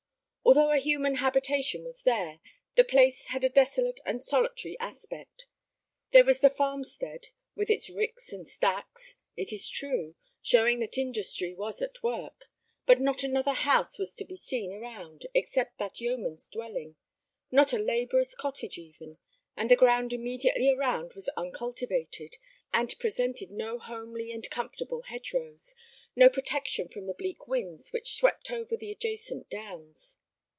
[0.43, 2.39] Although a human habitation was there,
[2.75, 5.45] the place had a desolate and solitary aspect.
[6.11, 10.97] There was the farm stead, with its ricks and stacks, it is true, showing that
[10.97, 12.49] industry was at work;
[12.85, 16.97] but not another house was to be seen around except that yeoman's dwelling;
[17.49, 19.19] not a labourer's cottage even;
[19.55, 22.35] and the ground immediately around was uncultivated,
[22.73, 25.75] and presented no homely and comfortable hedge rows,
[26.13, 30.17] no protection from the bleak winds which swept over the adjacent downs.